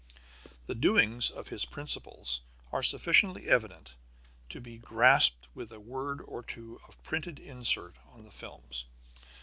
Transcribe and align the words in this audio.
The 0.65 0.73
doings 0.73 1.29
of 1.29 1.49
his 1.49 1.63
principals 1.65 2.41
are 2.71 2.81
sufficiently 2.81 3.47
evident 3.47 3.93
to 4.49 4.59
be 4.59 4.79
grasped 4.79 5.47
with 5.53 5.71
a 5.71 5.79
word 5.79 6.21
or 6.21 6.41
two 6.41 6.81
of 6.87 6.97
printed 7.03 7.37
insert 7.37 7.97
on 8.07 8.23
the 8.23 8.31
films. 8.31 8.85